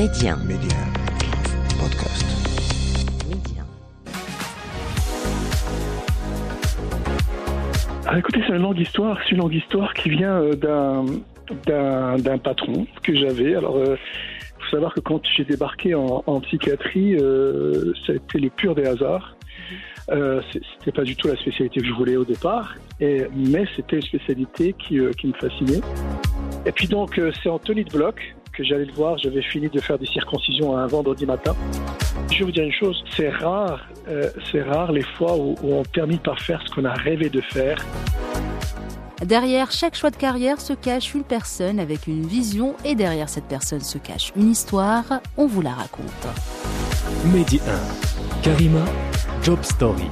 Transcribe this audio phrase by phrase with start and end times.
[0.00, 0.34] Média.
[0.46, 0.78] Média.
[1.78, 2.24] Podcast.
[3.28, 3.62] Média.
[8.06, 9.18] Ah, écoutez, c'est une longue histoire.
[9.22, 11.04] C'est une longue histoire qui vient euh, d'un
[11.66, 13.54] d'un d'un patron que j'avais.
[13.54, 13.98] Alors, il
[14.64, 18.74] faut savoir que quand j'ai débarqué en, en psychiatrie, euh, ça a été le pur
[18.74, 19.36] des hasards.
[20.10, 23.96] Euh, c'était pas du tout la spécialité que je voulais au départ, et, mais c'était
[23.96, 25.80] une spécialité qui, euh, qui me fascinait.
[26.66, 29.16] Et puis donc, euh, c'est en tenue de bloc que j'allais le voir.
[29.18, 31.54] J'avais fini de faire des circoncisions un vendredi matin.
[32.30, 35.74] Je vais vous dire une chose, c'est rare, euh, c'est rare les fois où, où
[35.74, 37.78] on termine par faire ce qu'on a rêvé de faire.
[39.24, 43.44] Derrière chaque choix de carrière se cache une personne avec une vision et derrière cette
[43.44, 45.04] personne se cache une histoire.
[45.36, 46.26] On vous la raconte.
[47.26, 48.42] Mehdi 1.
[48.42, 48.84] Karima,
[49.42, 50.08] Job Story.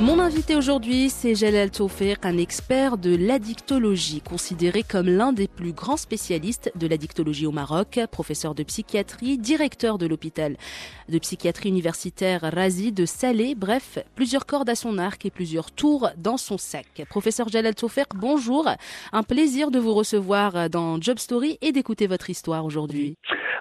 [0.00, 5.74] Mon invité aujourd'hui, c'est Jalal Taufiq, un expert de l'addictologie, considéré comme l'un des plus
[5.74, 10.56] grands spécialistes de l'addictologie au Maroc, professeur de psychiatrie, directeur de l'hôpital
[11.10, 16.08] de psychiatrie universitaire Razi de Salé, bref, plusieurs cordes à son arc et plusieurs tours
[16.16, 17.02] dans son sac.
[17.10, 18.70] Professeur Jalal Taufiq, bonjour.
[19.12, 23.16] Un plaisir de vous recevoir dans Job Story et d'écouter votre histoire aujourd'hui.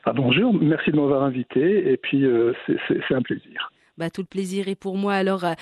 [0.06, 2.54] Ah, bonjour, merci de m'avoir invité et puis euh,
[2.88, 3.70] c'est un plaisir.
[4.00, 5.14] Bah, tout le plaisir est pour moi.
[5.14, 5.54] Alors, euh,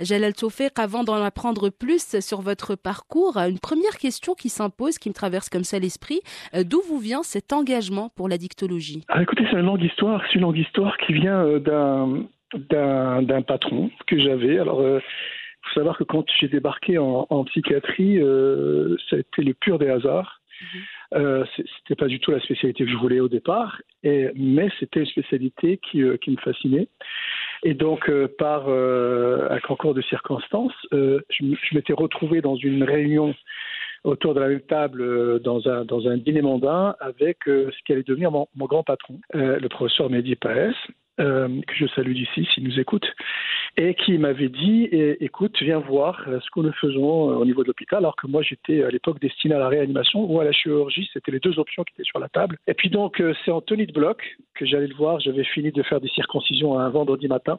[0.00, 4.98] Jalal Taufiq, avant d'en apprendre plus sur votre parcours, euh, une première question qui s'impose,
[4.98, 6.20] qui me traverse comme ça l'esprit.
[6.54, 10.22] Euh, D'où vous vient cet engagement pour l'addictologie Ah, écoutez, c'est une longue histoire.
[10.28, 12.24] C'est une longue histoire qui vient euh, d'un
[12.70, 14.58] d'un d'un patron que j'avais.
[14.58, 15.00] Alors, il
[15.64, 19.78] faut savoir que quand j'ai débarqué en, en psychiatrie, euh, ça a été le pur
[19.78, 20.40] des hasards.
[21.14, 24.68] Euh, c'est- c'était pas du tout la spécialité que je voulais au départ, et, mais
[24.80, 26.88] c'était une spécialité qui, euh, qui me fascinait.
[27.62, 32.84] Et donc, euh, par euh, un concours de circonstances, euh, je, m'étais retrouvé dans une
[32.84, 33.34] réunion
[34.04, 37.84] autour de la même table euh, dans un, dans un dîner mondain avec euh, ce
[37.84, 40.74] qui allait devenir mon, mon grand patron, euh, le professeur Mehdi Paes,
[41.18, 43.06] que je salue d'ici s'il nous écoute,
[43.78, 48.00] et qui m'avait dit écoute, viens voir ce que nous faisons au niveau de l'hôpital,
[48.00, 51.32] alors que moi j'étais à l'époque destiné à la réanimation ou à la chirurgie, c'était
[51.32, 52.58] les deux options qui étaient sur la table.
[52.66, 56.02] Et puis donc, c'est tenue de bloc que j'allais le voir, j'avais fini de faire
[56.02, 57.58] des circoncisions un vendredi matin.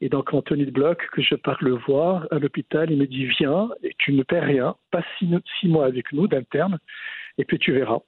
[0.00, 3.26] Et donc, tenue de bloc, que je pars le voir à l'hôpital, il me dit
[3.26, 5.28] Viens, et tu ne perds rien, passe six,
[5.60, 6.78] six mois avec nous d'interne,
[7.36, 8.00] et puis tu verras.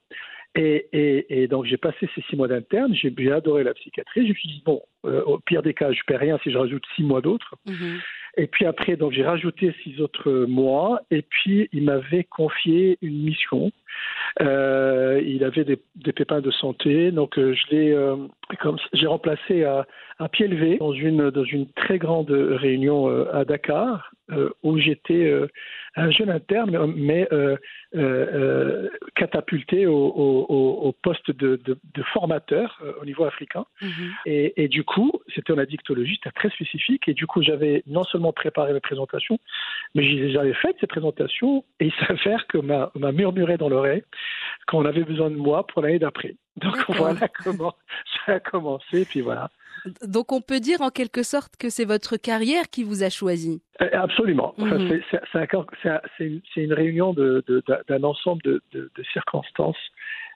[0.55, 4.23] Et, et, et donc, j'ai passé ces six mois d'interne, j'ai adoré la psychiatrie.
[4.23, 6.57] Je me suis dit Bon, euh, au pire des cas, je perds rien si je
[6.57, 7.55] rajoute six mois d'autres.
[8.37, 11.01] Et puis après, donc j'ai rajouté six autres mois.
[11.09, 13.71] Et puis il m'avait confié une mission.
[14.41, 17.97] Euh, il avait des, des pépins de santé, donc euh, je l'ai,
[18.59, 19.85] comme j'ai remplacé à,
[20.23, 24.77] à pied levé dans une dans une très grande réunion euh, à Dakar euh, où
[24.77, 25.47] j'étais euh,
[25.95, 27.57] un jeune interne, mais euh,
[27.95, 27.99] euh,
[28.33, 33.65] euh, catapulté au, au, au- au poste de, de, de formateur au niveau africain.
[34.25, 37.07] Et, et du coup, c'était en addictologie, c'était très spécifique.
[37.09, 39.37] Et du coup, j'avais non seulement préparé mes présentations,
[39.95, 41.65] mais j'avais fait ces présentations.
[41.81, 42.45] Et il s'avère
[42.95, 44.03] on m'a murmuré dans l'oreille
[44.67, 46.35] qu'on avait besoin de moi pour l'année d'après.
[46.57, 47.73] Donc voilà comment
[48.25, 49.05] ça a commencé.
[49.05, 49.49] Puis voilà.
[50.05, 53.63] Donc, on peut dire en quelque sorte que c'est votre carrière qui vous a choisi.
[53.93, 54.53] Absolument.
[54.59, 57.41] Enfin, c'est- c'est- c'est un- c'est un- c'est une, réunion d'un
[57.87, 59.77] d'un ensemble de, de- de circonstances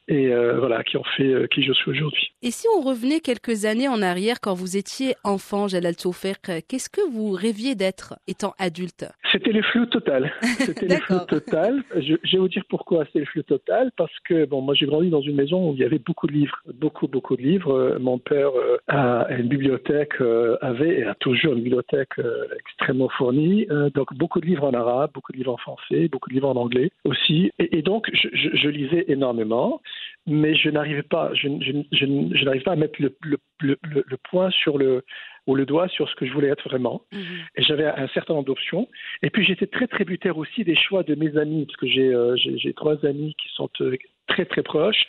[0.07, 2.31] et euh, voilà qui ont fait euh, qui je suis aujourd'hui.
[2.43, 6.89] Et si on revenait quelques années en arrière, quand vous étiez enfant, Jalal euh, qu'est-ce
[6.89, 9.05] que vous rêviez d'être étant adulte?
[9.31, 10.31] C'était le flou total.
[10.59, 11.27] C'était le flou D'accord.
[11.27, 11.83] total.
[11.95, 13.91] Je, je vais vous dire pourquoi c'est le flou total.
[13.97, 16.33] Parce que, bon, moi j'ai grandi dans une maison où il y avait beaucoup de
[16.33, 16.57] livres.
[16.75, 17.73] Beaucoup, beaucoup de livres.
[17.73, 20.13] Euh, Mon père euh, a une bibliothèque,
[20.61, 22.13] avait et a toujours une bibliothèque
[22.59, 23.67] extrêmement fournie.
[23.93, 26.55] Donc beaucoup de livres en arabe, beaucoup de livres en français, beaucoup de livres en
[26.55, 27.51] anglais aussi.
[27.59, 29.81] Et, et donc je, je, je lisais énormément.
[30.28, 32.06] Mais je n'arrivais pas, je, je, je,
[32.38, 35.03] je n'arrive pas à mettre le, le, le, le- le point sur le,
[35.45, 37.03] ou le doigt sur ce que je voulais être vraiment.
[37.56, 38.88] Et j'avais un certain nombre d'options.
[39.22, 42.35] Et puis j'étais très tributaire aussi des choix de mes amis, parce que j'ai euh,
[42.75, 43.95] trois amis qui sont euh,
[44.28, 45.03] très très proches,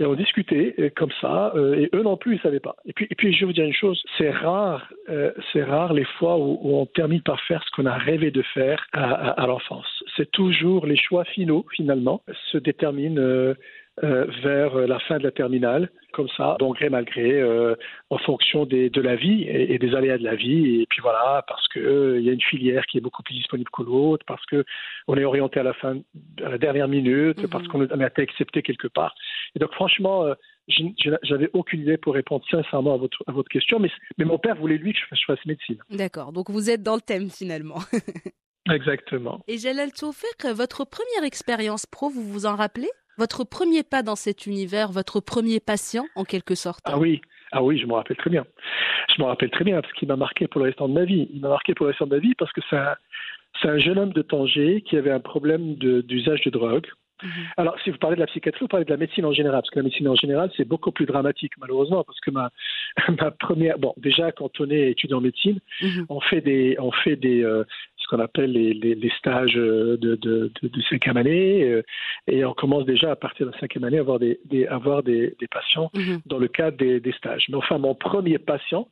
[0.00, 2.76] et on discutait euh, comme ça, euh, et eux non plus ils savaient pas.
[2.86, 5.92] Et puis et puis je vais vous dire une chose, c'est rare, euh, c'est rare
[5.92, 9.04] les fois où, où on termine par faire ce qu'on a rêvé de faire à,
[9.12, 10.02] à, à l'enfance.
[10.16, 13.20] C'est toujours les choix finaux finalement se déterminent.
[13.20, 13.52] euh,
[14.02, 17.76] euh, vers la fin de la terminale, comme ça, bon gré mal gré, euh,
[18.10, 20.80] en fonction des, de la vie et, et des aléas de la vie.
[20.82, 23.70] Et puis voilà, parce que euh, y a une filière qui est beaucoup plus disponible
[23.72, 24.64] que l'autre, parce que
[25.06, 25.98] on est orienté à la fin,
[26.44, 27.48] à la dernière minute, Mhm.
[27.48, 29.14] parce qu'on a été accepté quelque part.
[29.54, 30.34] Et donc franchement, euh,
[31.22, 34.56] j'avais aucune idée pour répondre sincèrement à votre, à votre question, mais, mais mon père
[34.56, 35.78] voulait lui que je fasse, je fasse médecine.
[35.90, 37.78] D'accord, donc vous êtes dans le thème finalement.
[38.72, 39.40] Exactement.
[39.46, 42.88] Et Jalal Taufiq, votre première expérience pro, vous vous en rappelez?
[43.18, 46.80] Votre premier pas dans cet univers, votre premier patient en quelque sorte.
[46.84, 47.20] Ah oui,
[47.52, 48.44] ah oui, je me rappelle très bien.
[49.14, 51.28] Je me rappelle très bien parce qu'il m'a marqué pour le restant de ma vie.
[51.32, 54.12] Il m'a marqué pour le restant de ma vie parce que c'est un, jeune homme
[54.12, 56.86] de Tanger qui avait un problème d'usage de, drogue.
[57.22, 57.30] Mhm.
[57.56, 59.70] Alors, si vous parlez de la psychiatrie, vous parlez de la médecine en général, parce
[59.70, 62.50] que la médecine en général, c'est beaucoup plus dramatique, malheureusement, parce que ma,
[63.20, 66.06] ma première, bon, déjà quand on est étudiant en médecine, mhm.
[66.08, 67.64] on fait des, on fait des, euh,
[68.04, 70.50] ce qu'on appelle les, les, stages de, de,
[70.90, 71.82] cinquième année, euh,
[72.26, 75.02] et on commence déjà à partir de la cinquième année à avoir des, des avoir
[75.02, 76.20] des, des patients mhm.
[76.26, 77.46] dans le cadre des, des stages.
[77.48, 78.88] Mais enfin, mon premier patient,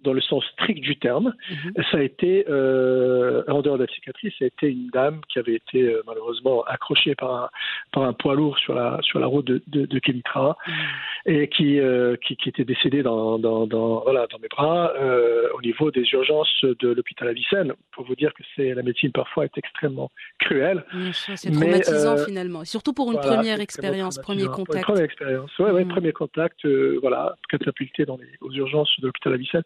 [0.00, 1.34] dans le sens strict du terme.
[1.50, 1.72] Mhm.
[1.90, 5.38] Ça a été, euh, en dehors de la psychiatrie, ça a été une dame qui
[5.38, 7.48] avait été euh, malheureusement accrochée par un,
[7.92, 10.52] par un poids lourd sur la, sur la route de, de, de mhm.
[11.26, 14.92] et qui, euh, qui, qui, était décédée dans, dans, dans, voilà, dans mes bras
[15.54, 17.72] au niveau des urgences de l'hôpital Avicenne.
[17.92, 20.84] Pour vous dire que c'est la médecine parfois est extrêmement cruelle.
[21.12, 24.84] c'est traumatisant finalement, surtout pour une première expérience, premier contact.
[24.84, 25.90] première expérience, ouais, ouais, mhm.
[25.90, 26.66] premier contact,
[27.00, 29.62] voilà, catapulté dans les, aux urgences de l'hôpital Avicenne.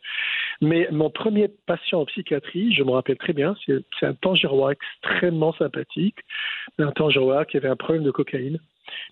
[0.60, 5.52] Mais mon premier patient en psychiatrie, je me rappelle très bien, c'est un Tangirois extrêmement
[5.54, 6.16] sympathique,
[6.78, 8.58] un Tangirois qui avait un problème de cocaïne,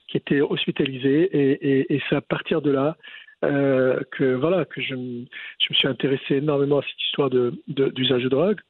[0.08, 2.96] qui était hospitalisé, et, c'est à partir de là
[3.44, 5.26] euh, que voilà que je, me
[5.70, 8.60] suis intéressé énormément à cette histoire d'usage de, d'usage de, drogue.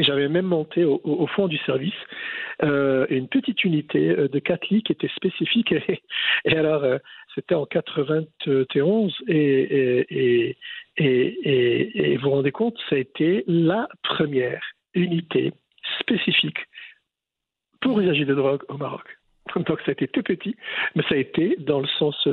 [0.00, 1.92] Et j'avais même monté au, fond du service
[2.62, 5.74] euh, une petite unité euh, de quatre lits qui était spécifique.
[6.46, 6.96] Et, alors, euh,
[7.34, 10.56] c'était en 91 et,
[12.16, 14.62] vous vous rendez compte, ça a été la première
[14.94, 15.52] unité
[16.00, 16.58] spécifique
[17.82, 19.18] pour usager de drogue au Maroc.
[19.54, 20.56] Donc ça a été tout petit,
[20.94, 22.26] mais ça a été, dans le sens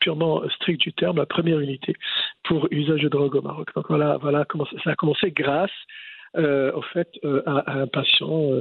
[0.00, 1.94] purement strict du terme, la première unité
[2.42, 3.68] pour usage de drogue au Maroc.
[3.76, 5.70] Donc voilà, voilà comment ça, a commencé grâce
[6.36, 8.52] euh, au fait euh, à, un patient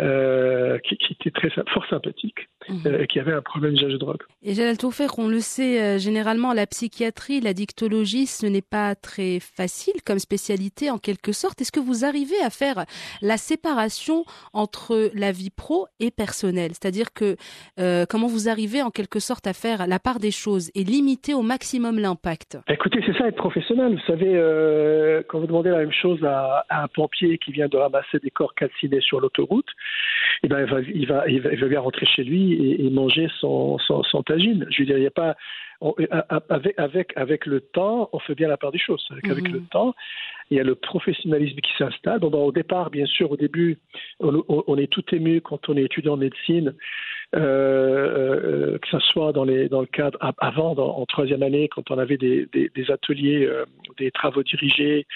[0.00, 2.80] euh, qui, qui, était très fort sympathique mhm.
[2.84, 4.22] euh, et qui avait un problème d'usage de drogue.
[4.42, 8.96] Et Jalal Toufer, on le sait euh, généralement, la psychiatrie, la dictologie, ce n'est pas
[8.96, 11.60] très facile comme spécialité en quelque sorte.
[11.60, 12.86] Est-ce que vous arrivez à faire
[13.22, 16.72] la séparation entre la vie pro et personnelle?
[16.72, 17.36] C'est-à-dire que
[18.06, 21.42] comment vous arrivez en quelque sorte à faire la part des choses et limiter au
[21.42, 22.58] maximum l'impact?
[22.68, 23.94] Écoutez, c'est ça être professionnel.
[23.94, 27.76] Vous savez, quand vous demandez la même chose à, à un pompier qui vient de
[27.76, 29.68] ramasser des corps calcinés sur l'autoroute,
[30.42, 33.28] eh ben, il, va, il, va, il, va, bien rentrer chez lui et, et manger
[33.40, 34.66] son, son, son, tagine.
[34.70, 35.36] Je veux dire, il n'y a pas.
[35.86, 35.94] On,
[36.48, 39.06] avec, avec, avec le temps, on fait bien la part des choses.
[39.10, 39.66] Avec, avec le mhm.
[39.66, 39.94] temps,
[40.50, 42.20] il y a le professionnalisme qui s'installe.
[42.20, 43.78] Bon, au départ, bien sûr, au début,
[44.18, 46.74] on, on, est tout ému quand on est étudiant en médecine
[47.36, 51.68] euh, euh, que ce soit dans, les, dans le cadre avant, dans, en troisième année,
[51.68, 53.64] quand on avait des, des, des ateliers, euh,
[53.98, 55.06] des travaux dirigés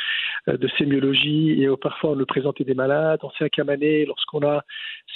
[0.49, 3.21] de sémiologie, et parfois on le présentait des malades.
[3.23, 4.65] En cinquième année, lorsqu'on a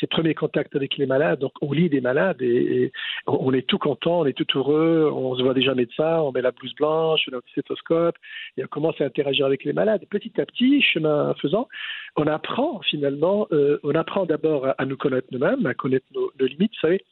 [0.02, 2.93] ses premiers contacts avec les malades, donc on lit des malades et,
[3.28, 6.43] on est tout content, on est tout heureux, on se voit déjà médecin, on met
[6.43, 8.16] la blouse blanche, le stéthoscope,
[8.56, 10.02] et on commence à interagir avec les malades.
[10.02, 11.69] Et petit à petit, chemin faisant,
[12.16, 16.32] on apprend finalement, euh, on apprend d'abord à, à, nous connaître nous-mêmes, à connaître nos,
[16.38, 16.72] nos limites.
[16.75, 17.04] Vous savez,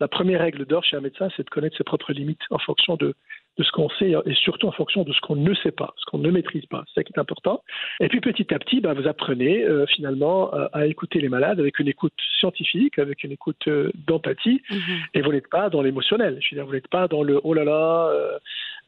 [0.00, 2.96] la première règle d'or chez un médecin, c'est de connaître ses propres limites en fonction
[2.96, 3.14] de,
[3.60, 6.06] de ce qu'on sait et surtout en fonction de ce qu'on ne sait pas, ce
[6.06, 6.82] qu'on ne maîtrise pas.
[6.88, 7.62] C'est ça qui est important.
[8.00, 11.60] Et puis petit à petit, bah, vous apprenez euh, finalement euh, à écouter les malades
[11.60, 14.98] avec une écoute scientifique, avec une écoute euh, d'empathie, mm-hmm.
[15.12, 16.38] et vous n'êtes pas dans l'émotionnel.
[16.40, 18.10] Je veux dire, vous n'êtes pas dans le oh là là,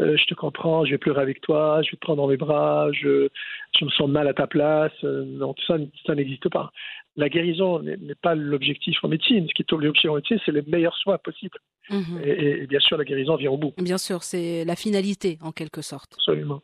[0.01, 2.89] je te comprends, je vais pleurer avec toi, je vais te prendre dans mes bras,
[2.93, 3.29] je,
[3.79, 4.93] je me sens mal à ta place.
[5.03, 6.73] non, tout ça, ça n'existe pas
[7.17, 9.47] la guérison n'est pas l'objectif en médecine.
[9.47, 11.59] Ce qui est l'objectif en médecine, c'est les meilleurs soins possibles.
[11.93, 12.21] Mmh.
[12.25, 13.73] Et, et, bien sûr, la guérison vient au bout.
[13.79, 16.15] Bien sûr, c'est la finalité en quelque sorte.
[16.15, 16.63] Absolument.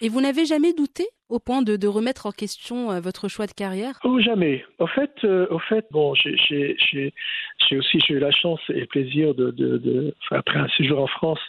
[0.00, 3.46] Et vous n'avez jamais douté au point de, de, remettre en question euh, votre choix
[3.46, 3.98] de carrière?
[4.04, 4.64] Oh jamais.
[4.78, 9.50] Au fait, euh, au fait, bon, j'ai aussi eu la chance et le plaisir de,
[9.50, 11.40] de, de enfin, après un séjour en France,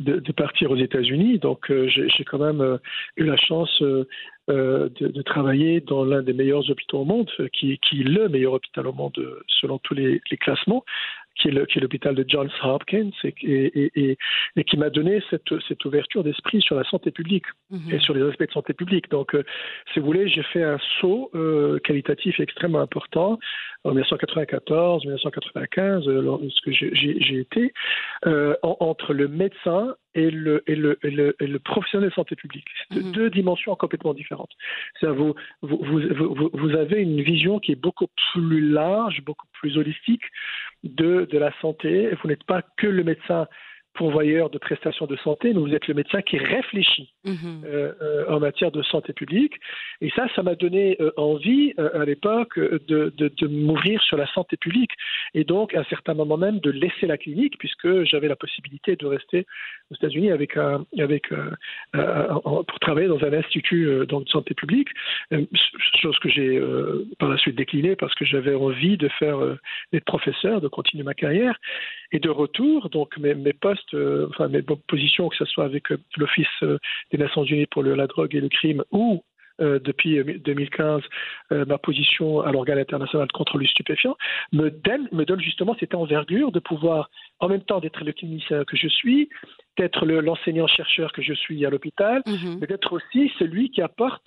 [0.00, 1.38] de, de partir aux États-Unis.
[1.38, 2.78] Donc, euh, j'ai quand même euh,
[3.16, 4.04] eu la chance euh,
[4.48, 8.52] de, de, travailler dans l'un des meilleurs hôpitaux au monde, qui, qui est le meilleur
[8.52, 10.84] hôpital au monde selon tous les, les classements,
[11.36, 14.18] qui est l'hôpital de Johns Hopkins et, et, et,
[14.56, 17.94] et qui m'a donné cette, cette ouverture d'esprit sur la santé publique -hmm.
[17.94, 19.10] et sur les aspects de santé publique.
[19.10, 19.42] Donc, euh,
[19.92, 23.38] si vous voulez, j'ai fait un saut euh, qualitatif extrêmement important
[23.84, 27.72] en 1994, 1995, euh, lorsque j'ai été,
[28.26, 32.14] euh, en, entre le médecin et le, et le, et le, et le professionnel de
[32.14, 32.66] santé publique.
[32.92, 34.52] C'est deux dimensions complètement différentes.
[35.02, 40.22] Vous, vous, vous, vous, avez une vision qui est beaucoup plus large, beaucoup plus holistique
[40.84, 42.10] de, de la santé.
[42.22, 43.46] Vous n'êtes pas que le médecin
[43.94, 47.62] pourvoyeur de prestations de santé, mais vous êtes le médecin qui réfléchit Mhm.
[47.64, 49.54] euh, euh, en matière de santé publique.
[50.00, 54.02] Et ça, ça m'a donné euh, envie euh, à l'époque euh, de, de, de m'ouvrir
[54.02, 54.90] sur la santé publique
[55.32, 58.96] et donc à un certain moment même de laisser la clinique puisque j'avais la possibilité
[58.96, 59.46] de rester
[59.90, 61.24] aux États-Unis avec un, avec
[61.94, 64.88] en- pour travailler dans un institut euh, donc de santé publique,
[66.02, 69.56] chose que j'ai euh, par la suite déclinée parce que j'avais envie de faire euh,
[69.92, 71.58] d'être professeur, de continuer ma carrière.
[72.14, 75.90] Et de retour, donc mes, mes postes, euh, enfin mes positions, que ce soit avec
[75.90, 76.78] euh, l'Office euh,
[77.10, 79.22] des Nations Unies pour le- la drogue et le crime ou
[79.60, 81.02] euh, depuis euh, 2015
[81.52, 84.16] euh, ma position à l'organe international de contrôle du stupéfiant
[84.52, 88.64] me donne, me donne justement cette envergure de pouvoir en même temps d'être le clinicien
[88.64, 89.28] que je suis,
[89.76, 92.58] d'être le- l'enseignant-chercheur que je suis à l'hôpital, Mhm.
[92.60, 94.26] mais d'être aussi celui qui apporte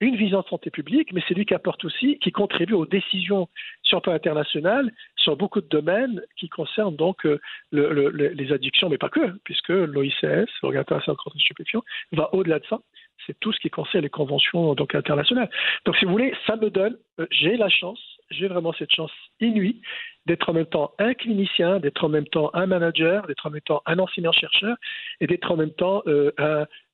[0.00, 3.48] une vision de santé publique, mais c'est lui qui apporte aussi, qui contribue aux décisions
[3.82, 7.38] sur le plan international, sur beaucoup de domaines qui concernent donc euh,
[7.70, 11.82] le- le- le- les addictions, mais pas que, puisque l'OICS, l'Organe international contre les stupéfiants,
[12.12, 12.80] va au-delà de ça.
[13.26, 15.50] C'est tout ce qui concerne les conventions donc internationales.
[15.84, 19.12] Donc, si vous voulez, ça me donne, euh, j'ai la chance, j'ai vraiment cette chance
[19.40, 19.80] inouïe
[20.26, 23.62] d'être en même temps un clinicien, d'être en même temps un manager, d'être en même
[23.62, 24.76] temps un enseignant-chercheur
[25.20, 26.30] et d'être en même temps euh,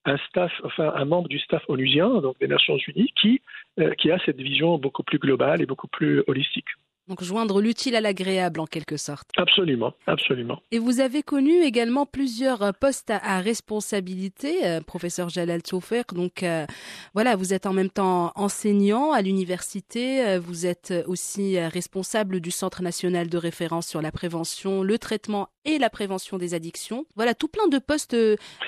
[0.05, 3.43] un, staff, enfin un membre du staff onusien, donc des Nations Unies, qui,
[3.81, 6.69] euh, qui a cette vision beaucoup plus globale et beaucoup plus holistique.
[7.09, 9.29] Donc joindre l'utile à l'agréable en quelque sorte.
[9.37, 10.61] Absolument, absolument.
[10.73, 16.03] Et vous avez connu également plusieurs euh, postes à, à responsabilité, euh, professeur Jalal Tchoufer.
[16.13, 16.67] Donc euh,
[17.15, 22.51] voilà, vous êtes en même temps enseignant à l'université, euh, vous êtes aussi responsable du
[22.51, 27.07] Centre national de référence sur la prévention, le traitement et la prévention des addictions.
[27.15, 28.17] Voilà, tout plein de postes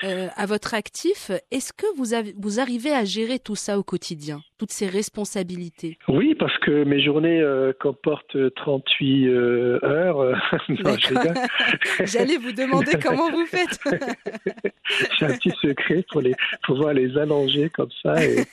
[0.03, 1.31] à votre actif.
[1.49, 5.97] Est-ce que vous, avez, vous arrivez à gérer tout ça au quotidien, toutes ces responsabilités?
[6.09, 7.41] Oui, parce que mes journées
[7.79, 10.19] comportent 38 euh, heures.
[10.19, 10.33] euh,
[10.69, 10.95] non.
[12.05, 13.79] J'allais vous demander comment vous faites.
[15.17, 16.33] J'ai un petit secret pour les
[16.63, 18.43] pouvoir les allonger comme ça et,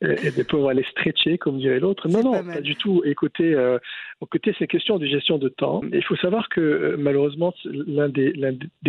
[0.00, 2.08] et de pouvoir les stretcher, comme dirait l'autre.
[2.08, 3.02] Non, non, pas du tout.
[3.04, 3.78] Écoutez, euh,
[4.22, 5.82] écoutez, c'est question de gestion de temps.
[5.92, 8.32] Il faut savoir que euh, malheureusement, l'un des,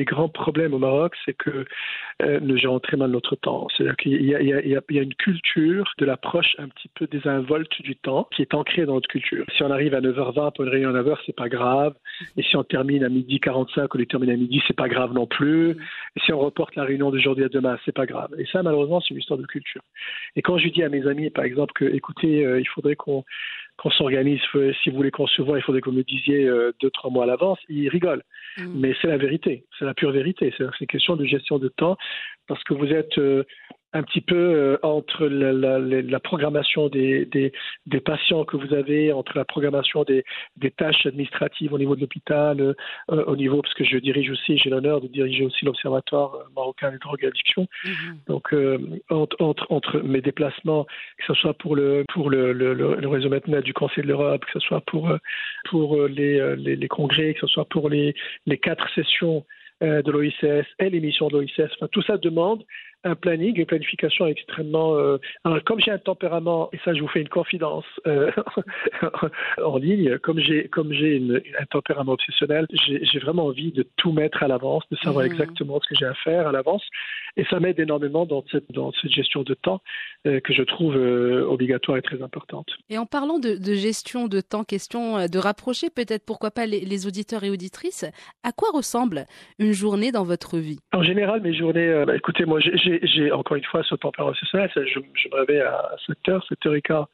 [0.06, 1.66] grands problèmes au Maroc, c'est que
[2.22, 3.68] euh, nous gérons très mal notre temps.
[3.76, 8.28] C'est-à-dire qu'il y y a une culture de l'approche un petit peu désinvolte du temps
[8.36, 9.46] qui est ancrée dans notre culture.
[9.56, 11.94] Si on arrive à 9h20 pour une réunion à 9h, c'est pas grave.
[12.38, 15.14] Et si on termine à midi 45 ou on termine à midi, c'est pas grave
[15.14, 15.72] non plus.
[15.72, 18.30] Et si on reporte la réunion d'aujourd'hui à demain, c'est pas grave.
[18.38, 19.82] Et ça, malheureusement, c'est une histoire de culture.
[20.36, 23.24] Et quand je dis à mes amis, par exemple, que, écoutez, euh, il faudrait qu'on
[23.78, 26.46] qu'on s'organise, euh, si vous voulez qu'on se voit, il faudrait que vous me disiez
[26.46, 28.24] euh, deux, trois mois à l'avance, ils rigolent.
[28.58, 28.80] Mm.
[28.80, 30.52] Mais c'est la vérité, c'est la pure vérité.
[30.58, 31.96] C'est c'est une question de gestion de temps
[32.48, 33.44] parce que vous êtes euh,
[33.94, 37.54] un petit peu euh, entre la, la- programmation des, des,
[37.86, 40.26] des patients que vous avez, entre la programmation des,
[40.58, 42.74] des tâches administratives au niveau de l'hôpital, euh,
[43.12, 46.92] euh, au niveau, parce que je dirige aussi, j'ai l'honneur de diriger aussi l'Observatoire marocain
[46.92, 47.68] des drogues et addictions.
[47.86, 48.18] Mhm.
[48.28, 48.78] Donc, euh,
[49.10, 50.86] entre, entre, entre mes déplacements,
[51.18, 54.60] que ce soit pour le, pour le, le, réseau maintenant du Conseil de l'Europe, que
[54.60, 55.10] ce soit pour,
[55.70, 58.14] pour les, les, les congrès, que ce soit pour les,
[58.46, 59.46] les quatre sessions
[59.80, 62.64] de l'OICS et les missions de l'OICS, enfin, tout ça demande
[63.08, 64.96] un planning, une planification extrêmement.
[64.96, 68.32] euh, alors, comme j'ai un tempérament, et ça, je vous fais une confidence euh,
[69.64, 71.22] en ligne, comme j'ai comme j'ai
[71.60, 75.32] un tempérament obsessionnel, j'ai vraiment envie de tout mettre à l'avance, de savoir Mhm.
[75.32, 76.84] exactement ce que j'ai à faire à l'avance,
[77.38, 79.82] et ça m'aide énormément dans cette dans cette gestion de temps
[80.26, 82.68] euh, que je trouve obligatoire et très importante.
[82.90, 86.82] Et en parlant de, de gestion de temps, question de rapprocher peut-être pourquoi pas les,
[86.82, 88.06] les auditeurs et auditrices,
[88.44, 89.26] à quoi ressemble
[89.60, 90.80] une journée dans votre vie?
[90.94, 94.70] En général, mes journées, bah, écoutez, moi, j'ai- j'ai encore une fois ce tempérament obsessionnel,
[94.74, 97.06] c'est- je, je me réveille à 7h, 7h15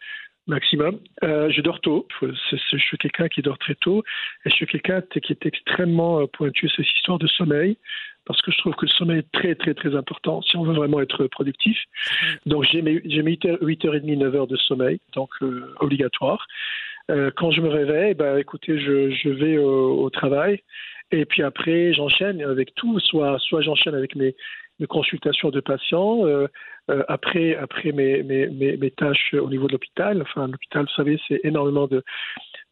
[0.48, 1.00] maximum.
[1.24, 2.06] Euh, je dors tôt.
[2.22, 4.04] Je suis quelqu'un qui dort très tôt
[4.46, 7.78] et je suis quelqu'un qui est extrêmement euh, pointu sur cette histoire de sommeil
[8.26, 10.74] parce que je trouve que le sommeil est très, très, très important si on veut
[10.74, 11.78] vraiment être productif.
[12.46, 16.46] Donc, j'ai mes, j'ai mes 8h, 8h30, 9h de sommeil, donc euh, obligatoire.
[17.12, 20.62] Euh, quand je me réveille, bah, écoutez, je, je vais au, au travail
[21.12, 22.98] et puis après, j'enchaîne avec tout.
[23.00, 24.36] Soit, soit j'enchaîne avec mes,
[24.80, 26.48] mes consultations de patients, euh,
[26.90, 30.22] euh, après, après mes, mes, mes, mes tâches au niveau de l'hôpital.
[30.22, 32.04] Enfin, l'hôpital, vous savez, c'est énormément de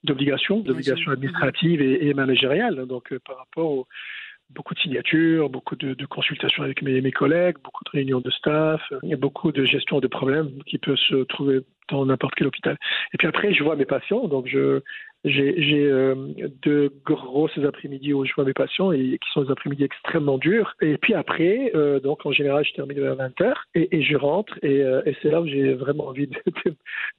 [0.03, 2.87] d'obligations, d'obligations administratives et, et managériales.
[2.87, 3.87] Donc, euh, par rapport au
[4.49, 8.31] beaucoup de signatures, beaucoup de, de consultations avec mes, mes collègues, beaucoup de réunions de
[8.31, 12.77] staff, a beaucoup de gestion de problèmes qui peuvent se trouver dans n'importe quel hôpital.
[13.13, 14.81] Et puis après, je vois mes patients, donc je,
[15.23, 16.15] J'ai euh,
[16.63, 20.75] deux grosses après-midi où je vois mes patients et qui sont des après-midi extrêmement durs.
[20.81, 24.57] Et puis après, euh, donc en général, je termine vers 20h et, et je rentre
[24.63, 26.75] et, euh, et c'est là où j'ai vraiment envie de, de,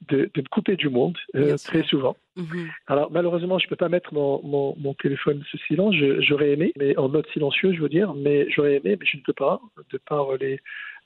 [0.09, 1.17] de, de, me couper du monde
[1.63, 2.17] très souvent.
[2.35, 2.67] Mm-hmm.
[2.87, 5.95] Alors malheureusement, je peux pas mettre mon, mon, mon téléphone sous silence.
[6.19, 9.21] J'aurais aimé, mais en mode silencieux, je veux dire, mais j'aurais aimé, mais je ne
[9.21, 10.59] peux pas de par les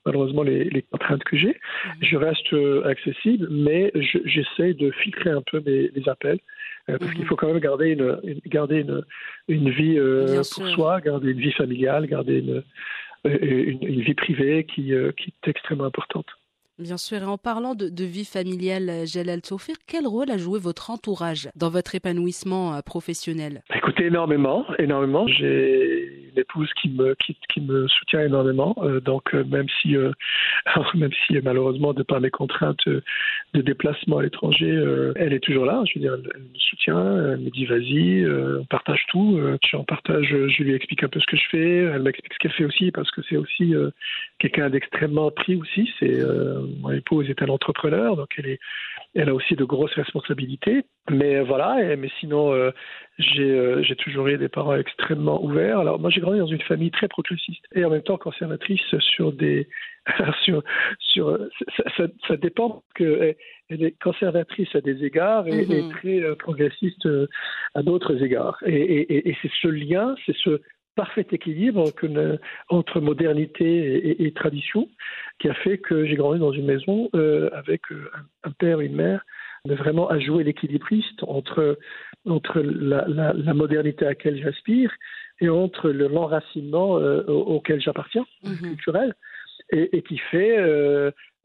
[0.06, 1.52] malheureusement les, les contraintes que j'ai.
[1.52, 1.92] Mm-hmm.
[2.02, 3.92] Je reste accessible, mais
[4.26, 6.40] j'essaie de filtrer un peu mes, les appels.
[6.90, 7.28] Euh, parce qu'il mhm.
[7.28, 9.04] faut quand même garder une, une garder une,
[9.48, 12.64] une vie euh, pour soi, garder une vie familiale, garder une,
[13.26, 16.28] euh, une, une vie privée qui, qui est extrêmement importante.
[16.80, 20.92] Bien sûr, et en parlant de, vie familiale, Jalal Tofir, quel rôle a joué votre
[20.92, 23.64] entourage dans votre épanouissement professionnel?
[23.76, 25.28] Écoutez, énormément, énormément.
[25.28, 28.76] J'ai une épouse qui me soutient énormément.
[28.80, 30.12] Euh, donc euh, même si euh,
[30.96, 34.84] même si malheureusement de par mes contraintes de déplacement à l'étranger,
[35.16, 35.84] elle est toujours là.
[35.86, 38.26] Je veux dire, elle, me soutient, elle me dit vas-y,
[38.60, 39.40] on partage tout.
[39.74, 42.52] on partage, je lui explique un peu ce que je fais, elle m'explique ce qu'elle
[42.52, 43.74] fait aussi parce que c'est aussi
[44.40, 45.90] quelqu'un d'extrêmement pris aussi.
[46.00, 46.20] C'est
[46.82, 48.60] mon épouse est un entrepreneur, donc elle est
[49.16, 50.84] elle a aussi de grosses responsabilités.
[51.10, 52.72] Mais voilà, mais sinon, euh,
[53.18, 55.80] j'ai j'ai toujours eu des parents extrêmement ouverts.
[55.80, 59.32] Alors moi, j'ai grandi dans une famille très progressiste et en même temps conservatrice sur
[59.32, 59.68] des
[60.44, 60.64] sur
[61.00, 61.38] sur
[61.78, 63.36] ça, ça, ça dépend que
[63.70, 65.88] elle est conservatrice à des égards et, mm -hmm.
[65.88, 67.08] et très progressiste
[67.74, 68.58] à d'autres égards.
[68.66, 70.62] Et, et, et c'est ce lien, c'est ce
[71.02, 71.84] parfait équilibre
[72.70, 73.70] entre modernité
[74.10, 74.90] et, et, tradition
[75.40, 78.82] qui a fait que j'ai grandi dans une maison euh, avec euh, un, un, père
[78.82, 79.22] et une mère
[79.66, 81.78] mais vraiment à jouer l'équilibriste entre,
[82.26, 84.92] entre la, la, la, modernité à laquelle j'aspire
[85.40, 88.62] et entre l'enracinement euh, auquel j'appartiens, -hmm.
[88.70, 89.14] culturel,
[89.78, 90.56] et, et, qui fait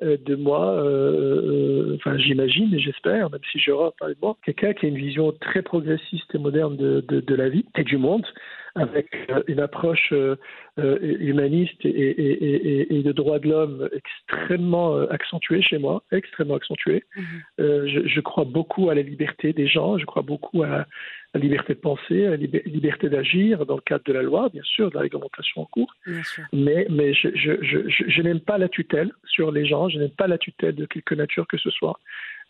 [0.02, 4.72] euh, de moi, euh, enfin j'imagine et j'espère, même si je pas de moi, quelqu'un
[4.74, 7.98] qui a une vision très progressiste et moderne de, de, de la vie et du
[7.98, 8.26] monde,
[8.74, 10.36] avec euh, une approche euh,
[10.78, 16.54] euh, humaniste et, et, et, et de droits de l'homme extrêmement accentuée chez moi, extrêmement
[16.54, 17.04] accentuée.
[17.14, 17.22] Mmh.
[17.60, 20.86] Euh, je, je, crois beaucoup à la liberté des gens, je crois beaucoup à
[21.34, 24.62] la liberté de penser, à la liberté d'agir dans le cadre de la loi, bien
[24.64, 25.94] sûr, de la réglementation en cours.
[26.52, 30.10] Mais, mais je, je, je, je n'aime pas la tutelle sur les gens, je n'aime
[30.10, 31.98] pas la tutelle de quelque nature que ce soit.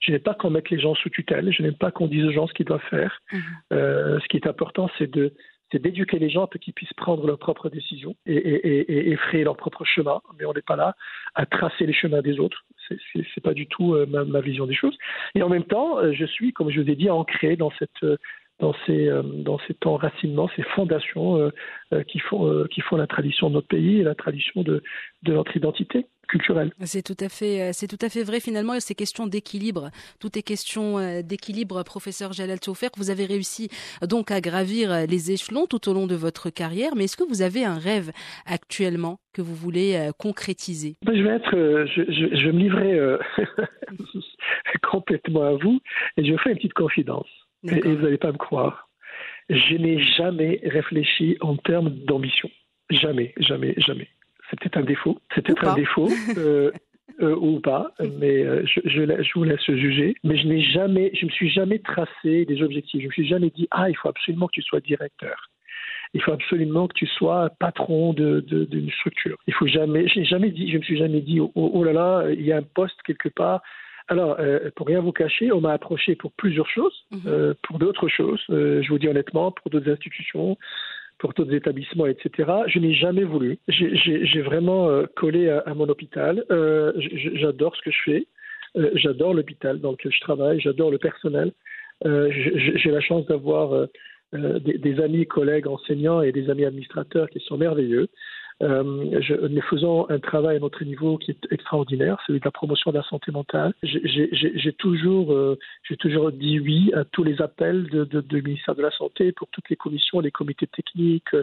[0.00, 2.33] Je n'aime pas qu'on mette les gens sous tutelle, je n'aime pas qu'on dise aux
[2.33, 3.21] gens ce qu'ils doivent faire.
[3.33, 3.38] Mmh.
[3.73, 5.33] Euh, ce qui est important, c'est de
[5.73, 9.85] c'est d'éduquer les gens pour qu'ils puissent prendre leurs propres décisions et, et, leur propre
[9.85, 10.21] chemin.
[10.38, 10.95] Mais on n'est pas là
[11.35, 12.64] à tracer les chemins des autres.
[12.88, 12.99] C'est,
[13.35, 14.97] c'est, pas du tout euh, ma, vision des choses.
[15.35, 18.04] Et en même temps, euh, je suis, comme je vous ai dit, ancré dans cette
[18.04, 18.17] euh,
[18.61, 21.50] dans ces, dans cet enracinement, ces fondations
[22.06, 24.82] qui, font, qui font la tradition de notre pays et la tradition de
[25.26, 26.73] notre identité culturelle.
[26.85, 28.75] C'est tout à fait, c'est tout à fait vrai finalement.
[28.80, 29.91] C'est question d'équilibre.
[30.21, 32.89] Tout est question d'équilibre, professeur Jalal Taufer.
[32.97, 33.69] Vous avez réussi
[34.02, 36.95] donc à gravir les échelons tout au long de votre carrière.
[36.97, 38.13] Mais est-ce que vous avez un rêve
[38.47, 40.97] actuellement que vous voulez concrétiser?
[41.06, 42.99] Je vais être, je, je, je me livrer
[44.82, 45.80] complètement à vous
[46.17, 47.28] et je fais une petite confidence
[47.65, 48.89] et, et vous n'allez pas me croire.
[49.50, 52.50] Je n'ai jamais réfléchi en termes d'ambition.
[52.91, 54.08] Jamais, jamais, jamais.
[54.52, 55.19] C'est peut-être un défaut.
[55.34, 56.10] C'est peut-être un défaut.
[56.36, 56.71] Euh,
[57.21, 60.15] euh, ou pas, mais euh, je, je, je, vous laisse juger.
[60.25, 63.00] Mais je n'ai jamais, je me suis jamais tracé des objectifs.
[63.00, 65.50] Je me suis jamais dit ah il faut absolument que tu sois directeur.
[66.15, 69.38] Il faut absolument que tu sois patron d'une de, de, structure.
[69.47, 72.25] Il faut jamais, je jamais dit, je me suis jamais dit oh, oh, là là,
[72.30, 73.62] il y a un poste quelque part
[74.08, 77.17] alors, euh, pour rien vous cacher, on m'a approché pour plusieurs choses, mmh.
[77.26, 80.58] euh, pour d'autres choses, je vous dis honnêtement, pour d'autres institutions,
[81.23, 82.50] pour d'autres établissements, etc.
[82.67, 83.56] Je n'ai jamais voulu.
[83.69, 86.45] J'ai vraiment euh, collé à, mon hôpital.
[86.50, 86.93] Euh,
[87.35, 88.26] j'adore ce que je fais.
[88.76, 90.61] Euh, j'adore l'hôpital dans lequel je travaille.
[90.61, 91.52] J'adore le personnel.
[92.04, 93.87] J'ai la chance d'avoir
[94.32, 98.08] des, amis, collègues, enseignants et des amis administrateurs qui sont merveilleux.
[98.62, 102.50] Euh, je, nous faisons un travail à notre niveau qui est extraordinaire, celui de la
[102.50, 103.72] promotion de la santé mentale.
[103.82, 105.58] J'ai toujours, euh,
[105.98, 109.48] toujours dit oui à tous les appels du de, de, ministère de la Santé pour
[109.48, 111.34] toutes les commissions, les comités techniques,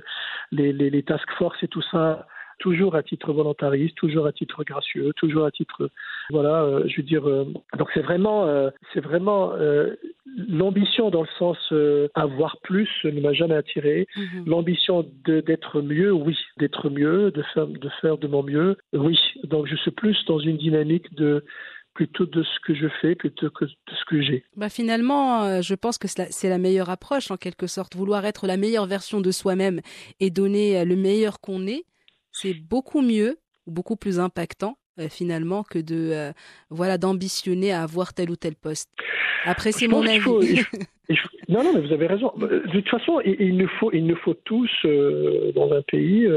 [0.52, 2.28] les, les, les task force et tout ça
[2.60, 5.90] toujours à titre volontariste, toujours à titre gracieux, toujours à titre
[6.30, 7.46] voilà, euh, je veux dire euh,
[7.78, 9.54] donc c'est vraiment euh, c'est vraiment
[10.48, 11.58] l'ambition dans le sens
[12.14, 14.08] avoir plus ne m'a jamais attiré.
[14.16, 14.46] -hmm.
[14.46, 19.18] L'ambition d'être mieux, oui, d'être mieux, de faire de faire de mon mieux, oui.
[19.44, 21.44] Donc je suis plus dans une dynamique de
[21.94, 24.44] plutôt de ce que je fais plutôt que de ce que j'ai.
[24.56, 28.48] Bah finalement, euh, je pense que c'est la meilleure approche en quelque sorte, vouloir être
[28.48, 29.82] la meilleure version de soi-même
[30.20, 31.84] et donner le meilleur qu'on est
[32.32, 33.38] c'est beaucoup mieux
[33.68, 36.32] ou beaucoup plus impactant euh, finalement que de euh,
[36.70, 38.90] voilà d'ambitionner à avoir tel ou tel poste.
[39.46, 40.20] Après c'est mon avis.
[40.20, 40.66] Faut, il,
[41.50, 42.32] non, non, mais vous avez raison.
[42.38, 46.28] De toute façon, il, il nous faut, il nous faut tous euh, dans un pays.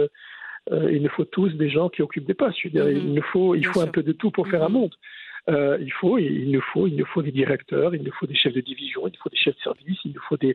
[0.70, 2.56] Il nous faut tous des gens qui occupent des postes.
[2.62, 3.08] Je veux dire, Mhm.
[3.08, 4.74] il nous faut, il Bien faut un peu de tout pour faire un Mhm.
[4.74, 4.94] monde.
[5.48, 8.34] Euh, il faut, il nous faut, il nous faut des directeurs, il nous faut des
[8.34, 10.54] chefs de division, il nous faut des chefs de service, il nous faut des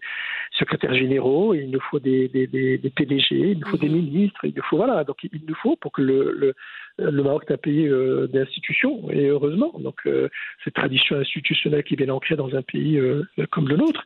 [0.58, 3.96] secrétaires généraux, il nous faut des, des, des, des PDG, il nous faut des Mhm.
[3.96, 5.04] ministres, il nous faut voilà.
[5.04, 6.54] Donc il nous faut pour que le le,
[7.00, 9.74] le Maroc est un pays euh, d'institutions et heureusement.
[9.80, 10.30] Donc euh,
[10.64, 14.06] ces traditions institutionnelles qui viennent ancrées dans un pays euh, comme le nôtre.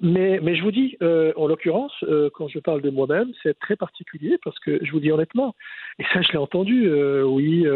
[0.00, 0.96] Mais mais je vous dis,
[1.36, 1.92] en l'occurrence,
[2.34, 5.54] quand je parle de moi-même, c'est très particulier parce que je vous dis honnêtement,
[5.98, 6.90] et ça je l'ai entendu,
[7.22, 7.66] oui.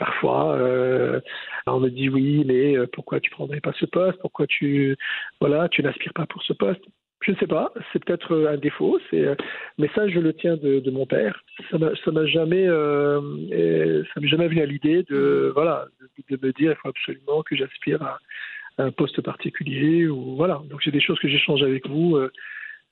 [0.00, 1.20] Parfois, euh,
[1.66, 4.18] on me dit oui, mais euh, pourquoi tu prendrais pas ce poste?
[4.20, 4.96] Pourquoi tu
[5.42, 6.82] voilà, tu n'aspires pas pour ce poste?
[7.20, 7.70] Je ne sais pas.
[7.92, 8.98] C'est peut-être euh, un défaut.
[9.12, 11.44] Mais ça, je le tiens de, mon père.
[11.70, 15.84] Ça m'a, jamais, euh, ça m'est jamais venu à l'idée de voilà,
[16.30, 18.18] de, me dire il faut absolument que j'aspire à,
[18.78, 20.62] un poste particulier ou voilà.
[20.70, 22.18] Donc j'ai des choses que j'échange avec vous.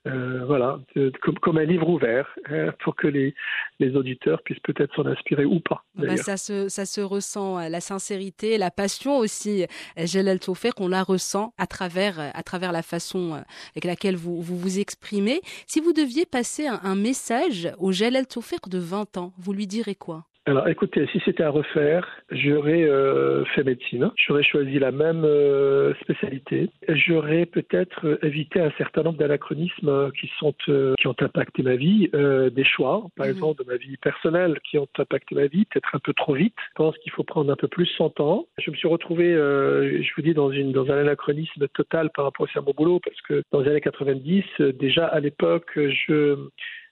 [0.07, 3.35] Euh, voilà, de- comme, comme un livre ouvert, hein, pour que les,
[3.81, 5.85] les auditeurs puissent peut-être s'en inspirer ou pas.
[5.95, 6.25] Bah, d'ailleurs.
[6.25, 9.65] ça, se, ça se ressent, euh, la sincérité, la passion aussi,
[9.99, 13.41] euh, Jalal Taufer, qu'on la ressent à travers, euh, à travers la façon euh,
[13.73, 15.41] avec laquelle vous vous, vous exprimez.
[15.67, 19.67] Si vous deviez passer un, un message au Jalal Taufer de 20 ans, vous lui
[19.67, 20.25] direz quoi?
[20.49, 25.93] Alors écoutez, si c'était à refaire, j'aurais euh, fait médecine, j'aurais choisi la même euh,
[26.01, 31.15] spécialité, j'aurais peut-être euh, évité un certain nombre d'anachronismes euh, qui sont euh, qui ont
[31.21, 33.33] impacté ma vie, euh, des choix, par Mhm.
[33.33, 36.55] exemple de ma vie personnelle, qui ont impacté ma vie, peut-être un peu trop vite.
[36.71, 38.47] Je pense qu'il faut prendre un peu plus son temps.
[38.57, 42.25] Je me suis retrouvé, euh, je vous dis, dans une dans un anachronisme total par
[42.25, 45.73] rapport aussi à mon boulot, parce que dans les années 90, euh, déjà à l'époque,
[45.77, 46.39] je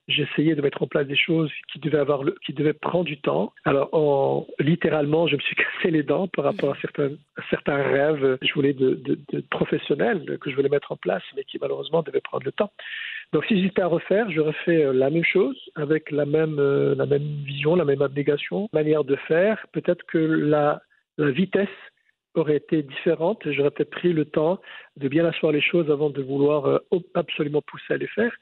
[0.09, 3.53] j'essayais de mettre en place des choses qui devaient avoir qui devaient prendre du temps.
[3.64, 7.11] Alors, en, littéralement, je me suis cassé les dents par rapport à certains,
[7.51, 11.59] certains rêves, je voulais de, de professionnels que je voulais mettre en place, mais qui
[11.61, 12.71] malheureusement devaient prendre le temps.
[13.33, 16.95] Donc, si j'étais à refaire, j'aurais fait euh, la même chose avec la même, euh,
[16.95, 19.66] la même vision, la même abnégation, manière de faire.
[19.73, 20.81] Peut-être que la,
[21.19, 21.69] la vitesse
[22.35, 23.42] aurait été différente.
[23.51, 24.61] J'aurais peut-être pris le temps
[24.96, 26.78] de bien asseoir les choses avant de vouloir euh,
[27.14, 28.32] absolument pousser à les faire.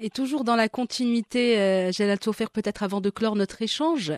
[0.00, 4.12] Et toujours dans la continuité, euh, Jalal Taufer, peut-être avant de clore notre échange,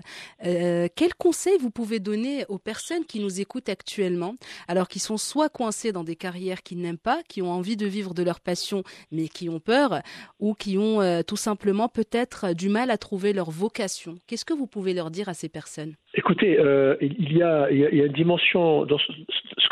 [0.44, 4.34] euh, quels conseils vous pouvez donner aux personnes qui nous écoutent actuellement,
[4.68, 7.86] alors qui sont soit coincées dans des carrières qu'ils n'aiment pas, qui ont envie de
[7.86, 10.00] vivre de leur passion, mais qui ont peur,
[10.40, 14.16] ou qui ont euh, tout simplement peut-être du mal à trouver leur vocation?
[14.26, 15.94] Qu'est-ce que vous pouvez leur dire à ces personnes?
[16.14, 19.12] Écoutez, euh, il, y a, il, y a, une dimension, dans ce,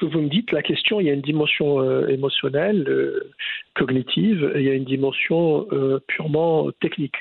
[0.06, 3.32] que vous me dites, la question, il y a une dimension euh, émotionnelle, euh,
[3.74, 7.16] cognitive, et il y a une dimension euh, purement technique.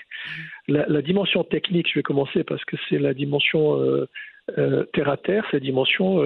[0.68, 3.80] La, la, dimension technique, je vais commencer parce que c'est la dimension
[4.94, 6.22] terre à terre, c'est la dimension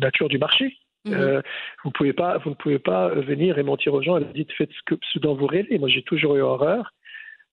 [0.00, 0.76] nature du marché.
[1.04, 1.40] Mmh.
[1.84, 4.46] vous, pouvez pas, vous ne pouvez pas venir et mentir aux gens et leur dire
[4.56, 5.78] faites ce, que, ce dont vous rêvez.
[5.78, 6.92] Moi, j'ai toujours eu horreur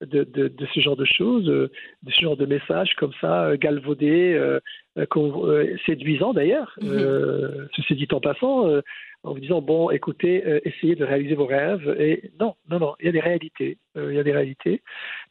[0.01, 1.71] de, de, de, ce genre de choses, de
[2.09, 4.59] ce genre de messages comme ça, galvaudés, euh,
[4.97, 8.81] euh, séduisants d'ailleurs, euh, ceci dit en passant, euh,
[9.23, 11.95] en vous disant bon, écoutez, euh, essayez de réaliser vos rêves.
[11.99, 13.77] Et non, non, non, il y a des réalités.
[13.97, 14.81] Euh, il y a des réalités.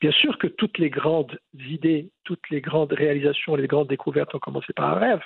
[0.00, 4.40] Bien sûr que toutes les grandes idées, toutes les grandes réalisations, les grandes découvertes ont
[4.40, 5.22] commencé par un rêve.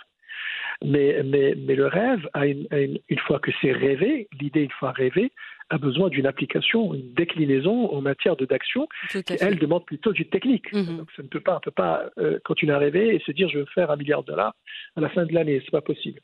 [0.84, 4.62] Mais, mais, mais le rêve, a une, a une, une fois que c'est rêvé, l'idée,
[4.62, 5.32] une fois rêvée,
[5.70, 10.72] a besoin d'une application, une déclinaison en matière d'action, qui, elle, demande plutôt du technique.
[10.72, 10.80] Mhm.
[10.80, 10.96] Mm -hmm.
[10.98, 13.48] Donc, ça ne peut pas, on peut pas euh, continuer à rêver et se dire
[13.48, 14.54] je veux faire un milliard de dollars
[14.96, 15.60] à la fin de l'année.
[15.64, 16.20] C'est pas possible.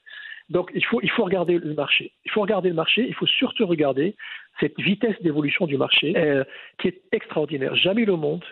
[0.57, 2.12] Donc, il faut, il faut regarder le marché.
[2.27, 3.00] Il faut regarder le marché.
[3.11, 4.09] Il faut surtout regarder
[4.61, 6.44] cette vitesse d'évolution du marché euh,
[6.79, 7.74] qui est extraordinaire.
[7.87, 8.44] Jamais le monde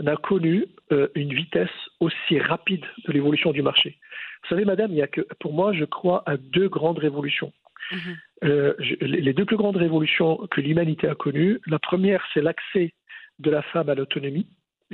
[0.00, 3.98] n'a connu euh, une vitesse aussi rapide de l'évolution du marché.
[4.42, 7.52] Vous savez, madame, il y a que, pour moi, je crois à deux grandes révolutions.
[7.90, 8.16] -hmm.
[8.44, 12.92] euh, je, les deux plus grandes révolutions que l'humanité a connues, la première, c'est l'accès
[13.38, 14.48] de la femme à l'autonomie,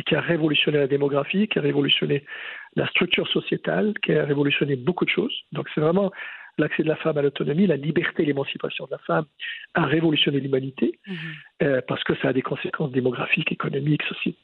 [0.06, 2.24] qui a révolutionné la démographie, qui a révolutionné
[2.76, 5.36] la structure sociétale, qui a révolutionné beaucoup de choses.
[5.52, 6.10] Donc, c'est vraiment
[6.60, 9.24] l'accès de la femme à l'autonomie, la liberté, l'émancipation de la femme
[9.74, 11.14] a révolutionné l'humanité -hmm.
[11.62, 14.36] euh, parce que ça a des conséquences démographiques, économiques, soci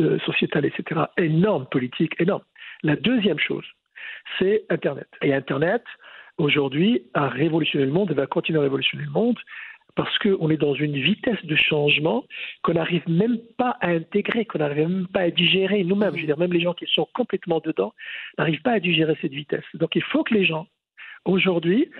[0.00, 0.82] euh, sociétales, etc.
[1.16, 2.46] énormes, politiques, énormes.
[2.82, 3.66] La deuxième chose,
[4.38, 5.08] c'est Internet.
[5.22, 5.84] Et Internet,
[6.38, 9.38] aujourd'hui, a révolutionné le monde et va continuer à révolutionner le monde
[9.94, 12.24] parce qu'on est dans une vitesse de changement
[12.62, 16.14] qu'on n'arrive même pas à intégrer, qu'on n'arrive même pas à digérer nous-mêmes.
[16.14, 17.92] Je veux dire, même les gens qui sont complètement dedans
[18.38, 19.64] n'arrivent pas à digérer cette vitesse.
[19.74, 20.66] Donc il faut que les gens,
[21.24, 21.90] aujourd'hui,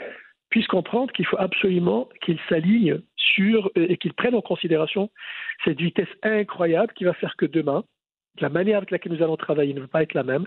[0.51, 5.11] puissent comprendre qu'il faut absolument qu'ils s'alignent sur et qu'ils prennent en considération
[5.65, 7.85] cette vitesse incroyable qui va faire que demain,
[8.41, 10.47] la manière avec laquelle nous allons travailler ne va pas être la même.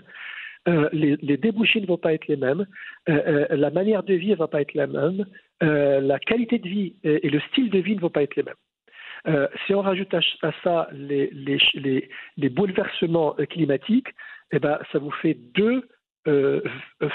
[0.92, 2.66] les, les, débouchés ne vont pas être les mêmes,
[3.06, 5.26] la manière de vie ne va pas être la même,
[5.60, 9.46] la qualité de vie et, le style de vie ne vont pas être les mêmes.
[9.66, 14.08] si on rajoute à, ça les, les, les, bouleversements climatiques,
[14.52, 15.88] eh ben, ça vous fait deux
[16.28, 16.60] euh,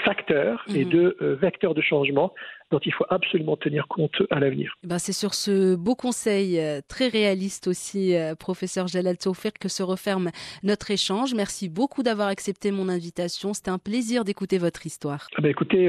[0.04, 0.90] facteurs et mhm.
[0.90, 2.32] de euh, vecteurs de changement
[2.70, 4.74] dont il faut absolument tenir compte à l'avenir.
[4.82, 9.68] Eh ben c'est sur ce beau conseil euh, très réaliste aussi, professeur Jalal Taufer, que
[9.68, 10.30] se referme
[10.62, 11.34] notre échange.
[11.34, 13.52] Merci beaucoup d'avoir accepté mon invitation.
[13.52, 15.26] C'était un plaisir d'écouter votre histoire.
[15.36, 15.86] Ah ben écoutez,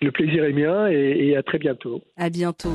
[0.00, 2.02] le plaisir est mien et, et à très bientôt.
[2.16, 2.74] À bientôt.